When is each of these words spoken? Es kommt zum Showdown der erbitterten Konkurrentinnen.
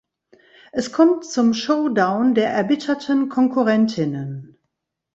Es 0.71 0.91
kommt 0.91 1.25
zum 1.25 1.53
Showdown 1.53 2.33
der 2.33 2.49
erbitterten 2.49 3.29
Konkurrentinnen. 3.29 4.57